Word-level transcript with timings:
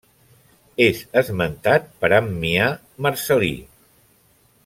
És 0.85 1.01
esmentat 1.21 1.85
per 2.05 2.11
Ammià 2.21 2.71
Marcel·lí. 3.07 3.53